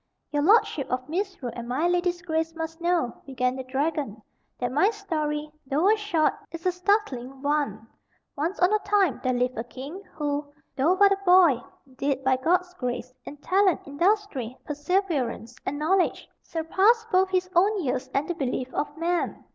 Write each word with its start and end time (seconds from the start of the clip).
"Your 0.31 0.41
lordship 0.41 0.89
of 0.89 1.07
Misrule 1.07 1.51
and 1.55 1.67
my 1.67 1.87
lady's 1.87 2.23
grace 2.23 2.55
must 2.55 2.81
know," 2.81 3.21
began 3.27 3.55
the 3.55 3.63
dragon, 3.63 4.19
"that 4.57 4.71
my 4.71 4.89
story, 4.89 5.51
though 5.67 5.91
a 5.91 5.95
short, 5.95 6.33
is 6.51 6.65
a 6.65 6.71
startling 6.71 7.43
one. 7.43 7.85
Once 8.35 8.59
on 8.59 8.73
a 8.73 8.79
time 8.79 9.19
there 9.23 9.31
lived 9.31 9.59
a 9.59 9.63
king, 9.63 10.01
who, 10.15 10.51
though 10.75 10.95
but 10.95 11.11
a 11.11 11.19
boy, 11.23 11.61
did, 11.97 12.23
by 12.23 12.35
God's 12.35 12.73
grace, 12.73 13.13
in 13.25 13.37
talent, 13.37 13.81
industry, 13.85 14.57
perseverance, 14.65 15.55
and 15.67 15.77
knowledge, 15.77 16.27
surpass 16.41 17.05
both 17.11 17.29
his 17.29 17.47
own 17.55 17.83
years 17.83 18.09
and 18.11 18.27
the 18.27 18.33
belief 18.33 18.73
of 18.73 18.97
men. 18.97 19.45